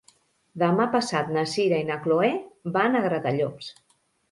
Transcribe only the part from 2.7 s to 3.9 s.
van a Gratallops.